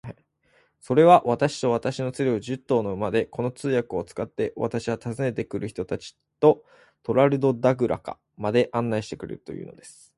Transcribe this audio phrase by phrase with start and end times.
[0.79, 6.65] それは、私と私の連れを、十頭の馬で、この通訳を使って、私は訪ねて来る人たちと
[7.03, 10.07] トラルドラグダカまで案内してくれるというのです。